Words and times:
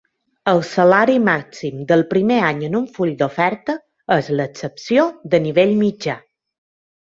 El 0.51 0.59
salari 0.67 1.17
màxim 1.25 1.83
del 1.91 2.01
primer 2.13 2.39
any 2.47 2.63
en 2.69 2.77
un 2.79 2.87
full 2.95 3.11
d'oferta 3.19 3.77
és 4.17 4.31
l'excepció 4.41 5.05
de 5.35 5.43
nivell 5.49 5.77
mitjà. 5.85 6.19